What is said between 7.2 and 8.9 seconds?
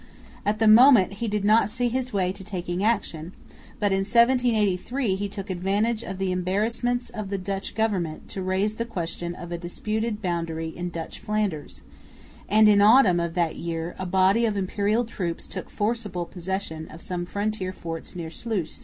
the Dutch government to raise the